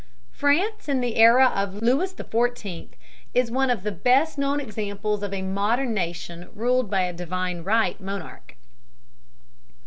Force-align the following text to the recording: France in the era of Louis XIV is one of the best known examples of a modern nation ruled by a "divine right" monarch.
France 0.31 0.89
in 0.89 0.99
the 0.99 1.15
era 1.15 1.51
of 1.53 1.83
Louis 1.83 2.11
XIV 2.15 2.89
is 3.35 3.51
one 3.51 3.69
of 3.69 3.83
the 3.83 3.91
best 3.91 4.35
known 4.35 4.59
examples 4.59 5.21
of 5.21 5.31
a 5.31 5.43
modern 5.43 5.93
nation 5.93 6.49
ruled 6.55 6.89
by 6.89 7.01
a 7.01 7.13
"divine 7.13 7.63
right" 7.63 8.01
monarch. 8.01 8.55